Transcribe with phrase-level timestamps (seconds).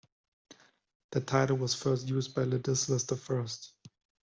[1.11, 3.75] That title was first used by Ladislaus the First.